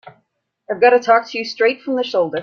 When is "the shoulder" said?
1.95-2.39